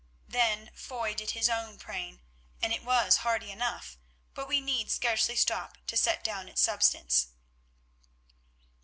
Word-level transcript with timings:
Then 0.27 0.71
Foy 0.73 1.13
did 1.13 1.29
his 1.37 1.47
own 1.47 1.77
praying, 1.77 2.23
and 2.59 2.73
it 2.73 2.83
was 2.83 3.17
hearty 3.17 3.51
enough, 3.51 3.99
but 4.33 4.47
we 4.47 4.59
need 4.59 4.89
scarcely 4.89 5.35
stop 5.35 5.77
to 5.85 5.95
set 5.95 6.23
down 6.23 6.47
its 6.49 6.63
substance. 6.63 7.27